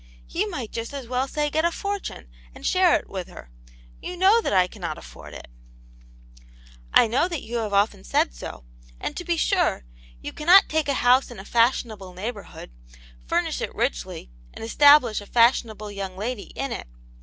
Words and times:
"You 0.27 0.49
might 0.49 0.71
just 0.71 0.95
as 0.95 1.07
well 1.07 1.27
say 1.27 1.51
get 1.51 1.63
a 1.63 1.69
fortune, 1.71 2.27
and 2.55 2.65
share 2.65 2.95
it 2.95 3.07
with 3.07 3.27
her. 3.27 3.51
You 4.01 4.17
know 4.17 4.41
that 4.41 4.51
I 4.51 4.65
cannot 4.65 4.97
afford 4.97 5.35
it 5.35 5.47
""I 6.91 7.05
know 7.05 7.27
that 7.27 7.43
you 7.43 7.57
have 7.57 7.71
often 7.71 8.03
said 8.03 8.33
so, 8.33 8.65
and 8.99 9.15
to 9.15 9.23
be 9.23 9.37
sure, 9.37 9.85
you 10.19 10.33
cannot 10.33 10.67
take 10.69 10.87
a 10.87 10.95
house 11.05 11.29
in 11.29 11.37
a 11.37 11.45
fashionable 11.45 12.13
neighbourhood, 12.15 12.71
furnish 13.27 13.61
it 13.61 13.75
richly, 13.75 14.31
and 14.55 14.63
establish 14.65 15.21
a 15.21 15.27
fashionable 15.27 15.91
young 15.91 16.17
lady 16.17 16.49
in 16.55 16.71
it. 16.71 16.87